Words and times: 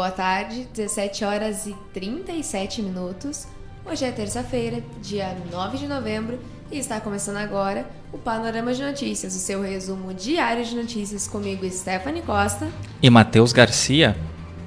boa 0.00 0.10
tarde, 0.10 0.66
17 0.72 1.26
horas 1.26 1.66
e 1.66 1.76
37 1.92 2.80
minutos. 2.80 3.46
Hoje 3.84 4.06
é 4.06 4.10
terça-feira, 4.10 4.82
dia 5.02 5.36
9 5.52 5.76
de 5.76 5.86
novembro, 5.86 6.38
e 6.72 6.78
está 6.78 6.98
começando 6.98 7.36
agora 7.36 7.86
o 8.10 8.16
Panorama 8.16 8.72
de 8.72 8.82
Notícias, 8.82 9.36
o 9.36 9.38
seu 9.38 9.60
resumo 9.60 10.14
diário 10.14 10.64
de 10.64 10.74
notícias 10.74 11.28
comigo, 11.28 11.70
Stephanie 11.70 12.22
Costa 12.22 12.66
e 13.02 13.10
Matheus 13.10 13.52
Garcia. 13.52 14.16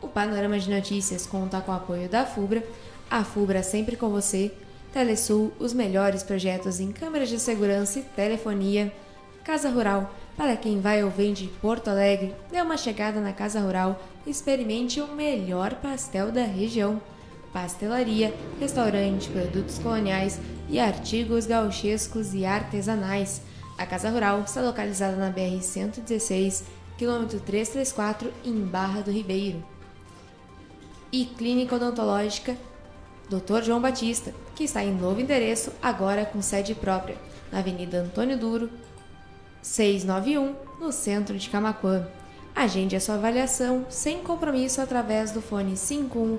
O 0.00 0.06
Panorama 0.06 0.58
de 0.58 0.70
Notícias 0.70 1.26
conta 1.26 1.60
com 1.60 1.72
o 1.72 1.74
apoio 1.74 2.08
da 2.08 2.24
FUBRA, 2.24 2.62
a 3.10 3.24
FUBRA 3.24 3.64
sempre 3.64 3.96
com 3.96 4.08
você, 4.10 4.52
Telesul, 4.92 5.52
os 5.58 5.72
melhores 5.72 6.22
projetos 6.22 6.78
em 6.78 6.92
câmeras 6.92 7.28
de 7.28 7.40
segurança 7.40 7.98
e 7.98 8.02
telefonia, 8.02 8.92
Casa 9.44 9.68
Rural, 9.70 10.14
para 10.36 10.56
quem 10.56 10.80
vai 10.80 11.02
ou 11.02 11.10
vem 11.10 11.32
de 11.32 11.48
Porto 11.48 11.88
Alegre, 11.88 12.34
dê 12.50 12.60
uma 12.60 12.76
chegada 12.76 13.20
na 13.20 13.32
Casa 13.32 13.60
Rural 13.60 14.00
experimente 14.26 15.00
o 15.00 15.08
melhor 15.08 15.74
pastel 15.74 16.30
da 16.30 16.44
região. 16.44 17.00
Pastelaria, 17.60 18.32
restaurante, 18.60 19.28
produtos 19.30 19.80
coloniais 19.80 20.38
e 20.68 20.78
artigos 20.78 21.44
gauchescos 21.44 22.32
e 22.32 22.44
artesanais. 22.44 23.42
A 23.76 23.84
Casa 23.84 24.10
Rural 24.10 24.42
está 24.42 24.60
localizada 24.60 25.16
na 25.16 25.28
BR-116, 25.32 26.62
quilômetro 26.96 27.40
334, 27.40 28.32
em 28.44 28.60
Barra 28.60 29.00
do 29.00 29.10
Ribeiro. 29.10 29.60
E 31.10 31.24
Clínica 31.24 31.74
Odontológica 31.74 32.56
Dr. 33.28 33.64
João 33.64 33.80
Batista, 33.80 34.32
que 34.54 34.62
está 34.62 34.84
em 34.84 34.94
novo 34.94 35.20
endereço, 35.20 35.72
agora 35.82 36.24
com 36.24 36.40
sede 36.40 36.76
própria, 36.76 37.16
na 37.50 37.58
Avenida 37.58 37.98
Antônio 37.98 38.38
Duro, 38.38 38.70
691, 39.62 40.54
no 40.80 40.92
centro 40.92 41.36
de 41.36 41.50
Camacuã. 41.50 42.06
Agende 42.54 42.94
a 42.94 43.00
sua 43.00 43.16
avaliação 43.16 43.84
sem 43.90 44.22
compromisso 44.22 44.80
através 44.80 45.32
do 45.32 45.42
fone 45.42 45.76
51 45.76 46.38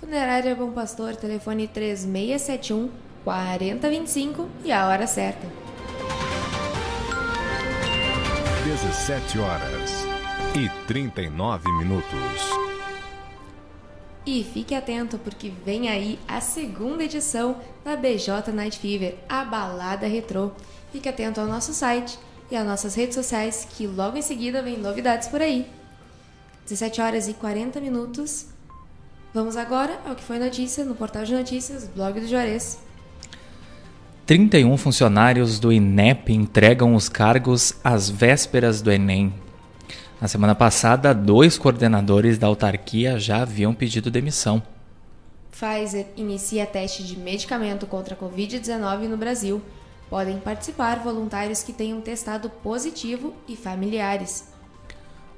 Funerária 0.00 0.54
Bom 0.54 0.70
Pastor, 0.72 1.16
telefone 1.16 1.68
3671 1.68 2.90
4025 3.24 4.48
e 4.64 4.72
a 4.72 4.86
hora 4.86 5.06
certa. 5.06 5.46
17 8.64 9.38
horas 9.38 10.04
e 10.56 10.68
39 10.86 11.72
minutos. 11.78 12.64
E 14.26 14.42
fique 14.42 14.74
atento 14.74 15.18
porque 15.18 15.50
vem 15.64 15.88
aí 15.88 16.18
a 16.26 16.40
segunda 16.40 17.04
edição 17.04 17.60
da 17.84 17.94
BJ 17.94 18.52
Night 18.52 18.78
Fever, 18.78 19.18
a 19.28 19.44
balada 19.44 20.06
retrô. 20.06 20.50
Fique 20.92 21.08
atento 21.08 21.40
ao 21.40 21.46
nosso 21.46 21.74
site 21.74 22.18
e 22.50 22.56
às 22.56 22.66
nossas 22.66 22.94
redes 22.94 23.14
sociais 23.14 23.66
que 23.70 23.86
logo 23.86 24.16
em 24.16 24.22
seguida 24.22 24.62
vem 24.62 24.78
novidades 24.78 25.28
por 25.28 25.42
aí. 25.42 25.70
17 26.64 27.00
horas 27.00 27.28
e 27.28 27.34
40 27.34 27.80
minutos. 27.80 28.53
Vamos 29.34 29.56
agora 29.56 29.98
ao 30.06 30.14
que 30.14 30.22
foi 30.22 30.38
notícia 30.38 30.84
no 30.84 30.94
portal 30.94 31.24
de 31.24 31.34
notícias 31.34 31.88
Blog 31.88 32.20
do 32.20 32.28
Juarez. 32.28 32.78
31 34.24 34.76
funcionários 34.76 35.58
do 35.58 35.72
INEP 35.72 36.32
entregam 36.32 36.94
os 36.94 37.08
cargos 37.08 37.74
às 37.82 38.08
vésperas 38.08 38.80
do 38.80 38.92
Enem. 38.92 39.34
Na 40.20 40.28
semana 40.28 40.54
passada, 40.54 41.12
dois 41.12 41.58
coordenadores 41.58 42.38
da 42.38 42.46
autarquia 42.46 43.18
já 43.18 43.42
haviam 43.42 43.74
pedido 43.74 44.08
demissão. 44.08 44.62
Pfizer 45.50 46.06
inicia 46.16 46.64
teste 46.64 47.02
de 47.02 47.18
medicamento 47.18 47.88
contra 47.88 48.14
a 48.14 48.16
Covid-19 48.16 49.08
no 49.08 49.16
Brasil. 49.16 49.60
Podem 50.08 50.38
participar 50.38 51.00
voluntários 51.00 51.64
que 51.64 51.72
tenham 51.72 52.00
testado 52.00 52.48
positivo 52.48 53.34
e 53.48 53.56
familiares. 53.56 54.53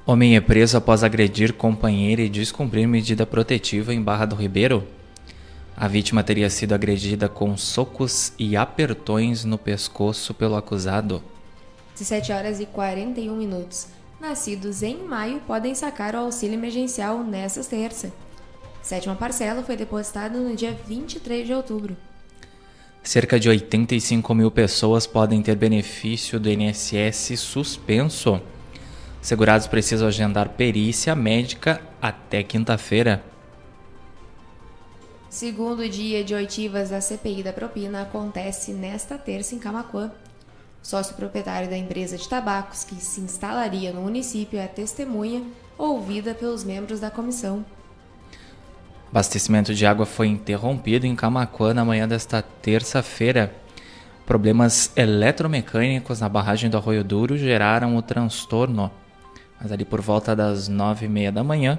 Homem 0.09 0.37
é 0.37 0.41
preso 0.41 0.77
após 0.77 1.03
agredir 1.03 1.53
companheira 1.53 2.23
e 2.23 2.29
descumprir 2.29 2.87
medida 2.87 3.27
protetiva 3.27 3.93
em 3.93 4.01
Barra 4.01 4.25
do 4.25 4.37
Ribeiro. 4.37 4.87
A 5.77 5.89
vítima 5.89 6.23
teria 6.23 6.49
sido 6.49 6.75
agredida 6.77 7.29
com 7.29 7.57
socos 7.57 8.33
e 8.39 8.57
apertões 8.57 9.45
no 9.45 9.59
pescoço 9.59 10.33
pelo 10.33 10.55
acusado. 10.55 11.21
17 11.95 12.31
horas 12.31 12.61
e 12.61 12.67
41 12.67 13.35
minutos. 13.35 13.89
Nascidos 14.21 14.81
em 14.85 15.03
maio 15.03 15.41
podem 15.45 15.75
sacar 15.75 16.15
o 16.15 16.19
auxílio 16.19 16.55
emergencial 16.55 17.25
nesta 17.25 17.65
terça. 17.65 18.13
Sétima 18.81 19.17
parcela 19.17 19.65
foi 19.65 19.77
depositada 19.77 20.39
no 20.39 20.55
dia 20.55 20.79
23 20.87 21.45
de 21.45 21.53
outubro. 21.53 21.97
Cerca 23.03 23.41
de 23.41 23.49
85 23.49 24.33
mil 24.37 24.53
pessoas 24.53 25.05
podem 25.05 25.43
ter 25.43 25.57
benefício 25.57 26.39
do 26.39 26.49
INSS 26.49 27.41
suspenso. 27.41 28.41
Segurados 29.21 29.67
precisam 29.67 30.09
agendar 30.09 30.51
perícia 30.51 31.15
médica 31.15 31.81
até 32.01 32.43
quinta-feira. 32.43 33.23
Segundo 35.29 35.89
dia 35.89 36.25
de 36.25 36.35
oitivas 36.35 36.91
da 36.91 37.01
CPI 37.01 37.43
da 37.43 37.53
propina 37.53 38.03
acontece 38.03 38.73
nesta 38.73 39.19
terça 39.19 39.55
em 39.55 39.59
Camacuã. 39.59 40.11
Sócio 40.83 41.17
proprietário 41.17 41.69
da 41.69 41.77
empresa 41.77 42.17
de 42.17 42.29
tabacos 42.29 42.85
que 42.85 42.95
se 42.95 43.21
instalaria 43.21 43.93
no 43.93 44.03
município 44.03 44.59
é 44.59 44.67
testemunha 44.67 45.43
ouvida 45.77 46.33
pelos 46.33 46.63
membros 46.63 47.01
da 47.01 47.11
comissão. 47.11 47.65
Abastecimento 49.11 49.75
de 49.75 49.85
água 49.85 50.07
foi 50.07 50.29
interrompido 50.29 51.07
em 51.07 51.17
Camacuã 51.17 51.75
na 51.75 51.85
manhã 51.85 52.07
desta 52.07 52.41
terça-feira. 52.41 53.53
Problemas 54.25 54.91
eletromecânicos 54.97 56.21
na 56.21 56.29
barragem 56.29 56.71
do 56.71 56.77
Arroio 56.77 57.05
Duro 57.05 57.37
geraram 57.37 57.97
o 57.97 58.03
transtorno. 58.03 58.91
Mas 59.61 59.73
ali 59.73 59.85
por 59.85 60.01
volta 60.01 60.35
das 60.35 60.69
nove 60.69 61.07
e 61.07 61.09
meia 61.09 61.33
da 61.33 61.43
manhã, 61.43 61.79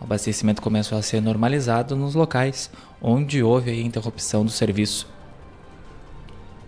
o 0.00 0.04
abastecimento 0.04 0.60
começou 0.60 0.98
a 0.98 1.02
ser 1.02 1.20
normalizado 1.20 1.96
nos 1.96 2.14
locais 2.14 2.70
onde 3.00 3.42
houve 3.42 3.70
a 3.70 3.74
interrupção 3.74 4.44
do 4.44 4.50
serviço. 4.50 5.08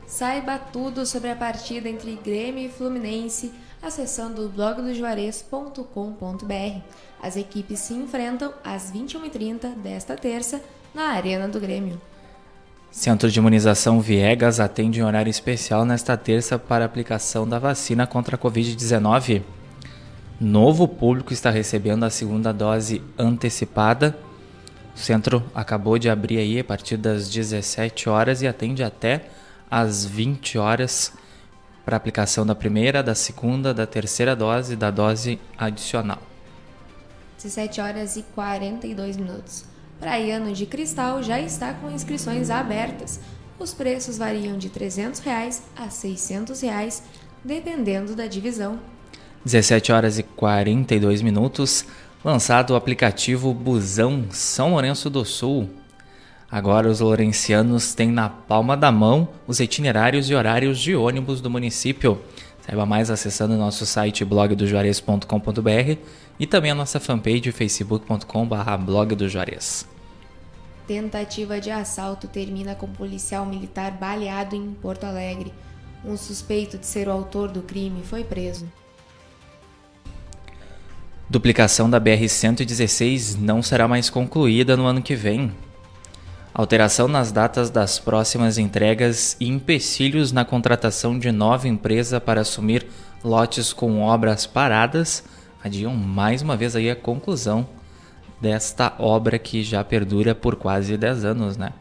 Saiba 0.06 0.58
tudo 0.58 1.04
sobre 1.04 1.30
a 1.30 1.36
partida 1.36 1.88
entre 1.88 2.18
Grêmio 2.24 2.64
e 2.64 2.70
Fluminense 2.70 3.52
acessando 3.82 4.48
blogdojuarez.com.br. 4.48 6.80
As 7.22 7.36
equipes 7.36 7.80
se 7.80 7.94
enfrentam 7.94 8.52
às 8.64 8.90
21h30 8.90 9.74
desta 9.76 10.16
terça 10.16 10.62
na 10.94 11.10
Arena 11.10 11.46
do 11.46 11.60
Grêmio. 11.60 12.00
Centro 12.90 13.30
de 13.30 13.38
Imunização 13.38 14.00
Viegas 14.00 14.60
atende 14.60 15.00
em 15.00 15.02
horário 15.02 15.28
especial 15.28 15.84
nesta 15.84 16.16
terça 16.16 16.58
para 16.58 16.86
aplicação 16.86 17.46
da 17.46 17.58
vacina 17.58 18.06
contra 18.06 18.36
a 18.36 18.38
Covid-19. 18.38 19.42
Novo 20.40 20.86
público 20.86 21.32
está 21.32 21.50
recebendo 21.50 22.04
a 22.04 22.10
segunda 22.10 22.52
dose 22.52 23.02
antecipada. 23.18 24.16
O 24.94 24.98
centro 24.98 25.42
acabou 25.52 25.98
de 25.98 26.08
abrir 26.08 26.38
aí 26.38 26.60
a 26.60 26.64
partir 26.64 26.96
das 26.96 27.28
17 27.28 28.08
horas 28.08 28.40
e 28.40 28.46
atende 28.46 28.84
até 28.84 29.30
às 29.68 30.04
20 30.04 30.56
horas 30.56 31.12
para 31.84 31.96
aplicação 31.96 32.46
da 32.46 32.54
primeira, 32.54 33.02
da 33.02 33.16
segunda, 33.16 33.74
da 33.74 33.84
terceira 33.84 34.36
dose 34.36 34.74
e 34.74 34.76
da 34.76 34.92
dose 34.92 35.40
adicional. 35.58 36.22
17 37.36 37.80
horas 37.80 38.16
e 38.16 38.22
42 38.22 39.16
minutos. 39.16 39.64
Praiano 39.98 40.52
de 40.52 40.66
Cristal 40.66 41.20
já 41.20 41.40
está 41.40 41.74
com 41.74 41.90
inscrições 41.90 42.48
abertas. 42.48 43.18
Os 43.58 43.74
preços 43.74 44.16
variam 44.16 44.56
de 44.56 44.68
300 44.68 45.18
reais 45.18 45.64
a 45.74 45.90
600 45.90 46.60
reais, 46.60 47.02
dependendo 47.44 48.14
da 48.14 48.28
divisão. 48.28 48.78
17 49.44 49.92
horas 49.92 50.18
e 50.18 50.22
42 50.22 51.22
minutos. 51.22 51.84
Lançado 52.24 52.70
o 52.70 52.76
aplicativo 52.76 53.54
Busão 53.54 54.24
São 54.30 54.72
Lourenço 54.72 55.08
do 55.08 55.24
Sul. 55.24 55.70
Agora 56.50 56.88
os 56.88 57.00
lourencianos 57.00 57.94
têm 57.94 58.10
na 58.10 58.28
palma 58.28 58.76
da 58.76 58.90
mão 58.90 59.28
os 59.46 59.60
itinerários 59.60 60.30
e 60.30 60.34
horários 60.34 60.78
de 60.78 60.96
ônibus 60.96 61.40
do 61.40 61.50
município. 61.50 62.20
Saiba 62.66 62.84
mais 62.84 63.10
acessando 63.10 63.56
nosso 63.56 63.86
site 63.86 64.24
blogdojuarez.com.br 64.24 65.98
e 66.40 66.46
também 66.46 66.70
a 66.70 66.74
nossa 66.74 66.98
fanpage 66.98 67.52
facebook.com.br 67.52 68.76
blog 68.84 69.14
do 69.14 69.28
Juarez. 69.28 69.86
Tentativa 70.86 71.60
de 71.60 71.70
assalto 71.70 72.26
termina 72.28 72.74
com 72.74 72.88
policial 72.88 73.44
militar 73.44 73.92
baleado 73.92 74.56
em 74.56 74.72
Porto 74.72 75.04
Alegre. 75.04 75.52
Um 76.02 76.16
suspeito 76.16 76.78
de 76.78 76.86
ser 76.86 77.08
o 77.08 77.12
autor 77.12 77.50
do 77.50 77.60
crime 77.60 78.02
foi 78.02 78.24
preso. 78.24 78.66
Duplicação 81.30 81.90
da 81.90 82.00
BR-116 82.00 83.36
não 83.38 83.62
será 83.62 83.86
mais 83.86 84.08
concluída 84.08 84.78
no 84.78 84.86
ano 84.86 85.02
que 85.02 85.14
vem. 85.14 85.52
Alteração 86.54 87.06
nas 87.06 87.30
datas 87.30 87.68
das 87.68 87.98
próximas 87.98 88.56
entregas 88.56 89.36
e 89.38 89.46
empecilhos 89.46 90.32
na 90.32 90.42
contratação 90.42 91.18
de 91.18 91.30
nova 91.30 91.68
empresa 91.68 92.18
para 92.18 92.40
assumir 92.40 92.86
lotes 93.22 93.74
com 93.74 94.00
obras 94.00 94.46
paradas 94.46 95.22
adiam 95.62 95.94
mais 95.94 96.40
uma 96.40 96.56
vez 96.56 96.74
aí 96.74 96.90
a 96.90 96.96
conclusão 96.96 97.68
desta 98.40 98.94
obra 98.98 99.38
que 99.38 99.62
já 99.62 99.84
perdura 99.84 100.34
por 100.34 100.56
quase 100.56 100.96
10 100.96 101.26
anos, 101.26 101.58
né? 101.58 101.74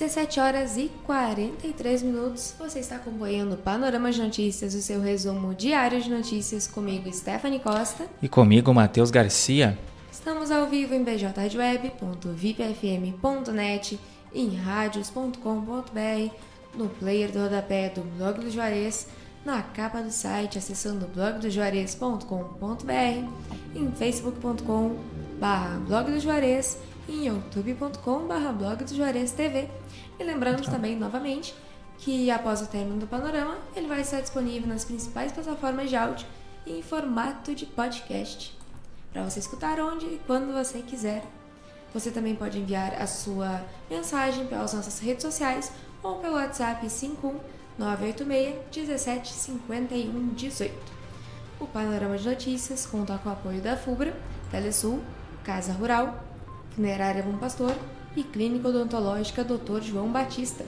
17 0.00 0.40
horas 0.40 0.76
e 0.78 0.90
43 1.04 2.02
minutos. 2.02 2.54
Você 2.58 2.78
está 2.78 2.96
acompanhando 2.96 3.52
o 3.52 3.58
Panorama 3.58 4.10
de 4.10 4.22
Notícias, 4.22 4.74
o 4.74 4.80
seu 4.80 4.98
resumo 4.98 5.54
diário 5.54 6.00
de 6.00 6.08
notícias 6.08 6.66
comigo, 6.66 7.12
Stephanie 7.12 7.60
Costa. 7.60 8.06
E 8.22 8.28
comigo, 8.28 8.72
Matheus 8.72 9.10
Garcia. 9.10 9.78
Estamos 10.10 10.50
ao 10.50 10.66
vivo 10.66 10.94
em 10.94 11.04
bjweb.vipfm.net, 11.04 14.00
em 14.34 14.56
radios.com.br, 14.56 16.34
no 16.74 16.88
player 16.88 17.30
do 17.30 17.40
rodapé 17.40 17.90
do 17.90 18.00
blog 18.16 18.40
do 18.40 18.50
Juarez 18.50 19.06
na 19.44 19.60
capa 19.60 20.00
do 20.00 20.10
site 20.10 20.56
acessando 20.56 21.06
blogdojuarez.com.br, 21.08 23.28
em 23.74 23.92
facebook.com 23.92 24.96
blog 25.86 26.10
do 26.10 26.20
Juarez 26.20 26.78
em 27.10 27.26
youtube.com 27.26 28.28
blog 28.56 28.84
do 28.84 28.94
Juarez 28.94 29.32
TV. 29.32 29.68
E 30.18 30.22
lembrando 30.22 30.62
também, 30.70 30.96
novamente, 30.96 31.54
que 31.98 32.30
após 32.30 32.62
o 32.62 32.66
término 32.66 33.00
do 33.00 33.06
panorama, 33.06 33.58
ele 33.74 33.88
vai 33.88 34.00
estar 34.00 34.20
disponível 34.20 34.68
nas 34.68 34.84
principais 34.84 35.32
plataformas 35.32 35.90
de 35.90 35.96
áudio 35.96 36.26
e 36.64 36.78
em 36.78 36.82
formato 36.82 37.54
de 37.54 37.66
podcast, 37.66 38.56
para 39.12 39.24
você 39.24 39.40
escutar 39.40 39.80
onde 39.80 40.06
e 40.06 40.20
quando 40.26 40.52
você 40.52 40.80
quiser. 40.82 41.24
Você 41.92 42.12
também 42.12 42.36
pode 42.36 42.58
enviar 42.60 42.94
a 42.94 43.06
sua 43.06 43.60
mensagem 43.90 44.46
pelas 44.46 44.72
nossas 44.72 45.00
redes 45.00 45.24
sociais 45.24 45.72
ou 46.02 46.16
pelo 46.16 46.34
WhatsApp 46.34 46.88
51 46.88 47.40
986 47.76 48.56
17 48.72 49.32
51 49.32 50.28
18. 50.28 50.72
O 51.58 51.66
Panorama 51.66 52.16
de 52.16 52.28
Notícias 52.28 52.86
conta 52.86 53.18
com 53.18 53.28
o 53.28 53.32
apoio 53.32 53.60
da 53.60 53.76
FUBRA, 53.76 54.14
Telesul, 54.50 55.00
Casa 55.42 55.72
Rural, 55.72 56.29
Funerária 56.80 57.22
Bom 57.22 57.36
Pastor 57.36 57.76
e 58.16 58.22
Clínica 58.22 58.68
Odontológica 58.68 59.44
Dr. 59.44 59.82
João 59.82 60.10
Batista. 60.10 60.64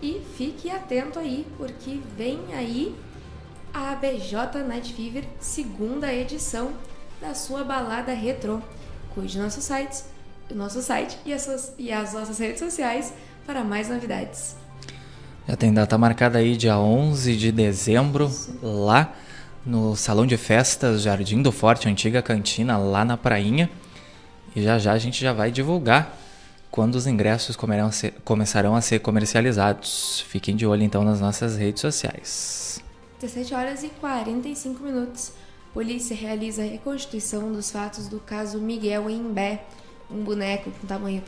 E 0.00 0.22
fique 0.36 0.70
atento 0.70 1.18
aí, 1.18 1.44
porque 1.58 1.98
vem 2.16 2.38
aí 2.54 2.94
a 3.74 3.92
BJ 3.96 4.62
Night 4.62 4.94
Fever, 4.94 5.24
segunda 5.40 6.14
edição 6.14 6.70
da 7.20 7.34
sua 7.34 7.64
balada 7.64 8.12
retrô. 8.12 8.60
Cuide 9.16 9.36
do 9.36 9.42
nosso 9.42 9.60
site, 9.60 10.04
nosso 10.54 10.80
site 10.80 11.18
e 11.26 11.32
as, 11.32 11.74
e 11.76 11.90
as 11.90 12.12
nossas 12.12 12.38
redes 12.38 12.60
sociais 12.60 13.12
para 13.44 13.64
mais 13.64 13.88
novidades. 13.88 14.54
Já 15.48 15.56
tem 15.56 15.74
data 15.74 15.98
marcada 15.98 16.38
aí, 16.38 16.56
dia 16.56 16.78
11 16.78 17.36
de 17.36 17.50
dezembro, 17.50 18.30
lá 18.62 19.12
no 19.66 19.96
Salão 19.96 20.24
de 20.24 20.36
Festas 20.36 21.02
Jardim 21.02 21.42
do 21.42 21.50
Forte, 21.50 21.88
antiga 21.88 22.22
cantina, 22.22 22.78
lá 22.78 23.04
na 23.04 23.16
Prainha. 23.16 23.68
E 24.54 24.62
já 24.62 24.78
já 24.78 24.92
a 24.92 24.98
gente 24.98 25.20
já 25.20 25.32
vai 25.32 25.50
divulgar 25.50 26.16
quando 26.70 26.94
os 26.94 27.06
ingressos 27.06 27.56
começarão 28.24 28.74
a 28.74 28.80
ser 28.80 29.00
comercializados. 29.00 30.24
Fiquem 30.28 30.56
de 30.56 30.66
olho 30.66 30.82
então 30.82 31.04
nas 31.04 31.20
nossas 31.20 31.56
redes 31.56 31.80
sociais. 31.80 32.82
17 33.20 33.54
horas 33.54 33.84
e 33.84 33.88
45 33.88 34.82
minutos. 34.82 35.32
Polícia 35.72 36.14
realiza 36.14 36.62
a 36.62 36.66
reconstituição 36.66 37.52
dos 37.52 37.70
fatos 37.70 38.08
do 38.08 38.18
caso 38.20 38.58
Miguel 38.58 39.08
Imbé, 39.08 39.64
um 40.10 40.22
boneco 40.22 40.70
com 40.70 40.86
tamanho 40.86 41.22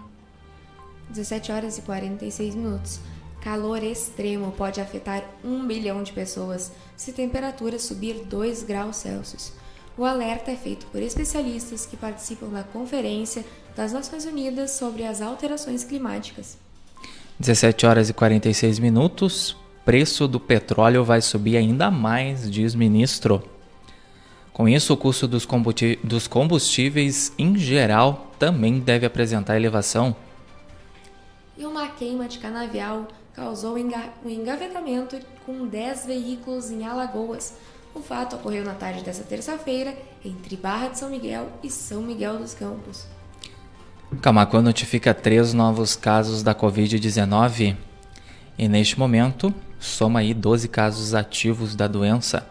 17 1.08 1.50
horas 1.50 1.78
e 1.78 1.82
46 1.82 2.54
minutos. 2.54 3.00
Calor 3.40 3.82
extremo 3.82 4.52
pode 4.52 4.80
afetar 4.80 5.24
1 5.42 5.66
bilhão 5.66 6.02
de 6.02 6.12
pessoas 6.12 6.70
se 6.94 7.12
temperatura 7.12 7.78
subir 7.78 8.26
2 8.26 8.62
graus 8.64 8.96
Celsius. 8.96 9.54
O 9.96 10.04
alerta 10.04 10.50
é 10.50 10.56
feito 10.56 10.84
por 10.86 11.02
especialistas 11.02 11.86
que 11.86 11.96
participam 11.96 12.48
da 12.48 12.62
Conferência 12.62 13.44
das 13.74 13.92
Nações 13.92 14.26
Unidas 14.26 14.72
sobre 14.72 15.04
as 15.04 15.22
Alterações 15.22 15.84
Climáticas. 15.84 16.58
17 17.38 17.86
horas 17.86 18.10
e 18.10 18.12
46 18.12 18.78
minutos. 18.78 19.56
Preço 19.84 20.28
do 20.28 20.38
petróleo 20.38 21.04
vai 21.04 21.20
subir 21.20 21.56
ainda 21.56 21.90
mais, 21.90 22.50
diz 22.50 22.74
ministro. 22.74 23.42
Com 24.52 24.68
isso, 24.68 24.92
o 24.92 24.96
custo 24.96 25.26
dos 25.26 26.26
combustíveis 26.26 27.32
em 27.38 27.56
geral 27.56 28.30
também 28.38 28.78
deve 28.78 29.06
apresentar 29.06 29.56
elevação. 29.56 30.14
E 31.56 31.64
uma 31.64 31.88
queima 31.88 32.28
de 32.28 32.38
canavial 32.38 33.08
causou 33.34 33.74
um 33.74 34.30
engavetamento 34.30 35.18
com 35.46 35.66
10 35.66 36.06
veículos 36.06 36.70
em 36.70 36.86
Alagoas. 36.86 37.54
O 37.94 38.00
fato 38.00 38.36
ocorreu 38.36 38.64
na 38.64 38.74
tarde 38.74 39.02
desta 39.02 39.24
terça-feira 39.24 39.96
entre 40.24 40.56
Barra 40.56 40.88
de 40.88 40.98
São 40.98 41.10
Miguel 41.10 41.48
e 41.62 41.70
São 41.70 42.02
Miguel 42.02 42.38
dos 42.38 42.54
Campos. 42.54 43.06
Camacuã 44.20 44.60
notifica 44.60 45.14
três 45.14 45.54
novos 45.54 45.96
casos 45.96 46.42
da 46.42 46.54
Covid-19 46.54 47.76
e 48.58 48.68
neste 48.68 48.98
momento 48.98 49.54
soma 49.80 50.20
aí 50.20 50.34
12 50.34 50.68
casos 50.68 51.14
ativos 51.14 51.74
da 51.74 51.88
doença. 51.88 52.46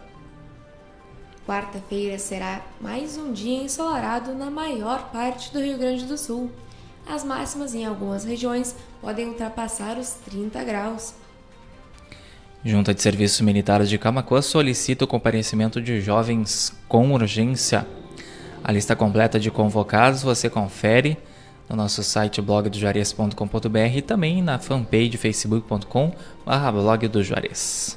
Quarta-feira 1.46 2.18
será 2.18 2.60
mais 2.80 3.16
um 3.16 3.32
dia 3.32 3.62
ensolarado 3.62 4.34
na 4.34 4.50
maior 4.50 5.10
parte 5.10 5.52
do 5.52 5.60
Rio 5.60 5.78
Grande 5.78 6.04
do 6.04 6.18
Sul. 6.18 6.50
As 7.06 7.24
máximas 7.24 7.74
em 7.74 7.86
algumas 7.86 8.24
regiões 8.24 8.76
podem 9.00 9.28
ultrapassar 9.28 9.96
os 9.96 10.10
30 10.10 10.62
graus. 10.64 11.14
Junta 12.64 12.92
de 12.92 13.00
Serviços 13.00 13.40
Militares 13.40 13.88
de 13.88 13.96
Camacuã 13.96 14.42
solicita 14.42 15.04
o 15.04 15.08
comparecimento 15.08 15.80
de 15.80 16.00
jovens 16.00 16.74
com 16.86 17.10
urgência. 17.12 17.86
A 18.62 18.70
lista 18.70 18.94
completa 18.94 19.40
de 19.40 19.50
convocados 19.50 20.22
você 20.22 20.50
confere 20.50 21.16
no 21.70 21.76
nosso 21.76 22.02
site 22.02 22.42
blogdojuarez.com.br 22.42 23.96
e 23.96 24.02
também 24.02 24.42
na 24.42 24.58
fanpage 24.58 25.16
facebook.com 25.16 26.12
blog 26.44 27.06
do 27.06 27.22
Juarez. 27.22 27.96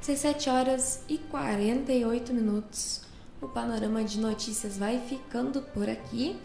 17 0.00 0.50
horas 0.50 1.04
e 1.08 1.16
48 1.16 2.34
minutos. 2.34 3.02
O 3.40 3.46
panorama 3.46 4.02
de 4.02 4.18
notícias 4.18 4.76
vai 4.76 4.98
ficando 4.98 5.62
por 5.62 5.88
aqui. 5.88 6.36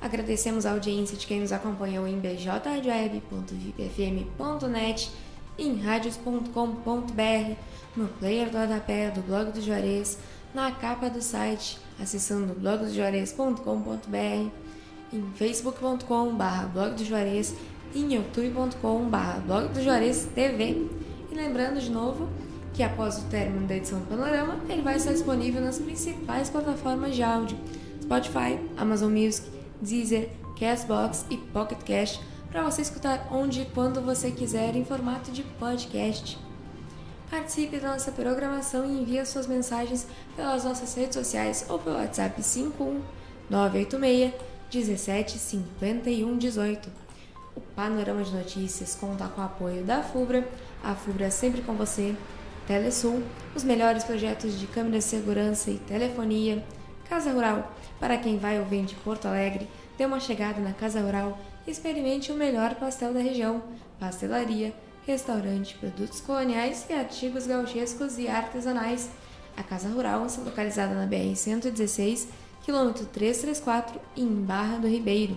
Agradecemos 0.00 0.66
a 0.66 0.72
audiência 0.72 1.16
de 1.16 1.24
quem 1.26 1.38
nos 1.40 1.52
acompanhou 1.52 2.08
em 2.08 2.18
bjradioweb.vipfm.net, 2.18 5.12
em 5.58 5.80
radios.com.br, 5.80 7.54
no 7.96 8.08
player 8.08 8.50
do 8.50 8.58
Adapé 8.58 9.10
do 9.10 9.22
blog 9.22 9.52
do 9.52 9.60
Juarez, 9.60 10.18
na 10.52 10.72
capa 10.72 11.08
do 11.08 11.22
site, 11.22 11.78
acessando 12.00 12.52
blogdojuarez.com.br, 12.54 14.67
em 15.12 15.22
facebook.com.br 15.34 16.66
blog 16.72 16.94
do 16.94 17.04
Juarez 17.04 17.54
e 17.94 18.00
em 18.00 18.14
youtube.com.br 18.14 19.40
blog 19.46 19.68
do 19.68 19.82
Juarez 19.82 20.28
TV. 20.34 20.86
E 21.30 21.34
lembrando 21.34 21.80
de 21.80 21.90
novo 21.90 22.28
que 22.74 22.82
após 22.82 23.18
o 23.18 23.24
término 23.24 23.66
da 23.66 23.76
edição 23.76 24.00
do 24.00 24.06
Panorama, 24.06 24.58
ele 24.68 24.82
vai 24.82 24.96
estar 24.96 25.12
disponível 25.12 25.60
nas 25.60 25.78
principais 25.78 26.50
plataformas 26.50 27.14
de 27.14 27.22
áudio: 27.22 27.58
Spotify, 28.02 28.58
Amazon 28.76 29.12
Music, 29.12 29.48
Deezer, 29.80 30.30
Castbox 30.58 31.24
e 31.30 31.36
Pocket 31.36 31.78
Cast, 31.82 32.20
para 32.50 32.62
você 32.62 32.82
escutar 32.82 33.28
onde 33.30 33.62
e 33.62 33.66
quando 33.66 34.00
você 34.00 34.30
quiser 34.30 34.76
em 34.76 34.84
formato 34.84 35.30
de 35.30 35.42
podcast. 35.42 36.38
Participe 37.30 37.78
da 37.78 37.92
nossa 37.92 38.10
programação 38.10 38.86
e 38.86 39.00
envie 39.02 39.24
suas 39.26 39.46
mensagens 39.46 40.06
pelas 40.34 40.64
nossas 40.64 40.94
redes 40.94 41.14
sociais 41.14 41.66
ou 41.68 41.78
pelo 41.78 41.96
WhatsApp 41.96 42.42
51986 42.42 44.32
17 44.32 44.57
51 44.70 46.36
18. 46.36 46.90
O 47.56 47.60
Panorama 47.60 48.22
de 48.22 48.34
Notícias 48.34 48.94
conta 48.94 49.26
com 49.26 49.40
o 49.40 49.44
apoio 49.44 49.82
da 49.82 50.02
FUBRA, 50.02 50.46
a 50.84 50.94
FUBRA 50.94 51.26
é 51.26 51.30
sempre 51.30 51.62
com 51.62 51.74
você, 51.74 52.14
Telesul, 52.66 53.22
os 53.56 53.64
melhores 53.64 54.04
projetos 54.04 54.60
de 54.60 54.66
câmera 54.66 54.98
de 54.98 55.04
segurança 55.04 55.70
e 55.70 55.78
telefonia, 55.78 56.62
Casa 57.08 57.32
Rural, 57.32 57.72
para 57.98 58.18
quem 58.18 58.36
vai 58.36 58.60
ou 58.60 58.66
vem 58.66 58.84
de 58.84 58.94
Porto 58.96 59.26
Alegre, 59.26 59.66
dê 59.96 60.04
uma 60.04 60.20
chegada 60.20 60.60
na 60.60 60.74
Casa 60.74 61.00
Rural 61.00 61.38
e 61.66 61.70
experimente 61.70 62.30
o 62.30 62.34
melhor 62.34 62.74
pastel 62.74 63.14
da 63.14 63.20
região, 63.20 63.62
pastelaria, 63.98 64.74
restaurante, 65.06 65.76
produtos 65.76 66.20
coloniais 66.20 66.84
e 66.90 66.92
artigos 66.92 67.46
gauchescos 67.46 68.18
e 68.18 68.28
artesanais. 68.28 69.08
A 69.56 69.62
Casa 69.62 69.88
Rural 69.88 70.26
está 70.26 70.42
localizada 70.42 70.94
na 70.94 71.06
BR-116, 71.06 72.28
quilômetro 72.62 73.06
334, 73.06 74.00
em 74.16 74.26
Barra 74.26 74.78
do 74.78 74.88
Ribeiro. 74.88 75.36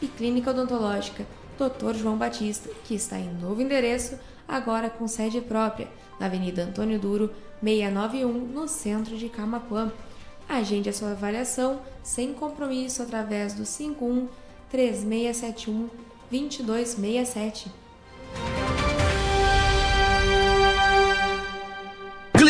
E 0.00 0.08
Clínica 0.08 0.50
Odontológica 0.50 1.26
Dr. 1.58 1.94
João 1.94 2.16
Batista, 2.16 2.70
que 2.84 2.94
está 2.94 3.18
em 3.18 3.32
novo 3.34 3.62
endereço, 3.62 4.18
agora 4.48 4.90
com 4.90 5.06
sede 5.06 5.40
própria, 5.40 5.88
na 6.18 6.26
Avenida 6.26 6.64
Antônio 6.64 6.98
Duro, 6.98 7.30
691, 7.62 8.32
no 8.32 8.66
centro 8.66 9.16
de 9.16 9.28
Camapuã. 9.28 9.92
Agende 10.48 10.88
a 10.88 10.92
sua 10.92 11.12
avaliação 11.12 11.80
sem 12.02 12.34
compromisso 12.34 13.02
através 13.02 13.54
do 13.54 13.64
51 13.64 14.28
3671 14.70 15.88
2267. 16.30 17.81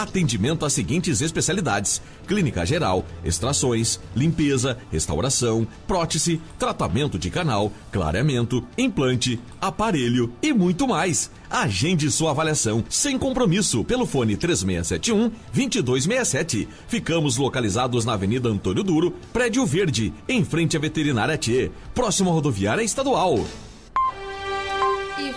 Atendimento 0.00 0.64
às 0.64 0.72
seguintes 0.72 1.20
especialidades: 1.20 2.00
clínica 2.26 2.64
geral, 2.64 3.04
extrações, 3.22 4.00
limpeza, 4.16 4.78
restauração, 4.90 5.66
prótese, 5.86 6.40
tratamento 6.58 7.18
de 7.18 7.28
canal, 7.28 7.70
clareamento, 7.92 8.64
implante, 8.78 9.38
aparelho 9.60 10.32
e 10.40 10.54
muito 10.54 10.88
mais. 10.88 11.30
Agende 11.50 12.10
sua 12.10 12.30
avaliação 12.30 12.82
sem 12.88 13.18
compromisso 13.18 13.84
pelo 13.84 14.06
fone 14.06 14.38
3671 14.38 15.30
2267. 15.52 16.66
Ficamos 16.88 17.36
localizados 17.36 18.06
na 18.06 18.14
Avenida 18.14 18.48
Antônio 18.48 18.82
Duro, 18.82 19.10
Prédio 19.34 19.66
Verde, 19.66 20.14
em 20.26 20.42
frente 20.42 20.78
à 20.78 20.80
Veterinária 20.80 21.36
T, 21.36 21.70
próximo 21.94 22.30
à 22.30 22.32
rodoviária 22.32 22.82
estadual. 22.82 23.44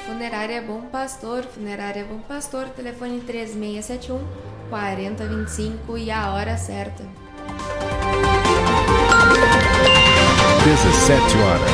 Funerária 0.05 0.61
Bom 0.61 0.81
Pastor, 0.83 1.43
Funerária 1.43 2.05
Bom 2.05 2.19
Pastor, 2.19 2.69
telefone 2.69 3.19
3671 3.21 4.52
4025 4.73 5.97
e 5.99 6.09
a 6.09 6.31
hora 6.33 6.57
certa. 6.57 7.03
17 10.63 11.37
horas 11.37 11.69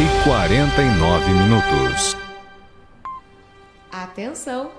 e 0.00 0.24
49 0.24 1.30
minutos. 1.30 2.16
Atenção! 3.92 4.70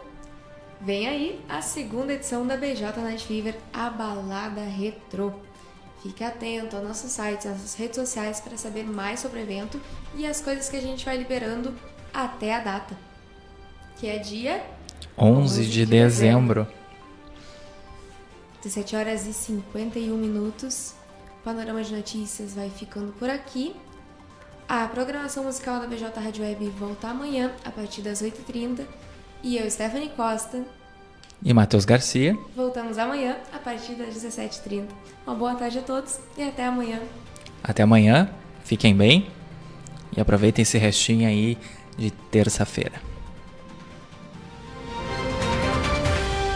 Vem 0.82 1.08
aí 1.08 1.40
a 1.48 1.62
segunda 1.62 2.14
edição 2.14 2.48
da 2.48 2.58
BJ 2.58 3.00
Night 3.04 3.28
Fever, 3.28 3.56
a 3.72 3.88
balada 3.92 4.62
retrô. 4.62 5.32
Fique 6.02 6.24
atento 6.24 6.76
ao 6.76 6.84
nosso 6.84 7.08
site, 7.08 7.48
às 7.48 7.54
nossas 7.54 7.76
redes 7.76 7.98
sociais 7.98 8.42
para 8.42 8.58
saber 8.58 8.84
mais 8.84 9.20
sobre 9.20 9.42
o 9.42 9.44
evento 9.44 9.80
e 10.16 10.26
as 10.26 10.42
coisas 10.42 10.70
que 10.70 10.78
a 10.78 10.82
gente 10.82 11.06
vai 11.06 11.16
liberando 11.18 11.76
até 12.12 12.56
a 12.56 12.62
data, 12.62 12.98
que 14.00 14.08
é 14.08 14.18
dia 14.18 14.66
11 15.16 15.66
de, 15.66 15.72
de 15.72 15.86
dezembro. 15.86 16.64
dezembro. 16.64 16.77
17 18.64 18.96
horas 18.96 19.28
e 19.28 19.34
51 19.34 20.18
minutos. 20.18 20.94
O 21.40 21.44
Panorama 21.44 21.84
de 21.84 21.96
Notícias 21.96 22.54
vai 22.54 22.70
ficando 22.70 23.14
por 23.14 23.30
aqui. 23.30 23.76
A 24.68 24.88
programação 24.88 25.46
musical 25.46 25.80
da 25.80 25.88
BJ 25.88 26.20
Rádio 26.20 26.44
Web 26.44 26.70
volta 26.72 27.08
amanhã, 27.08 27.52
a 27.64 27.72
partir 27.72 28.02
das 28.02 28.22
8h30. 28.22 28.86
E 29.42 29.58
eu, 29.58 29.70
Stephanie 29.70 30.10
Costa. 30.10 30.66
E 31.44 31.54
Matheus 31.54 31.86
Garcia. 31.86 32.38
Voltamos 32.56 32.98
amanhã, 32.98 33.38
a 33.54 33.60
partir 33.60 33.94
das 33.94 34.16
17h30. 34.16 34.88
Uma 35.26 35.36
boa 35.36 35.56
tarde 35.56 35.80
a 35.80 35.82
todos 35.82 36.20
e 36.38 36.44
até 36.44 36.66
amanhã. 36.66 37.00
Até 37.64 37.84
amanhã. 37.84 38.30
Fiquem 38.66 38.96
bem. 38.96 39.30
E 40.16 40.20
aproveitem 40.20 40.64
esse 40.64 40.78
restinho 40.78 41.28
aí 41.28 41.58
de 41.98 42.12
terça-feira. 42.12 43.00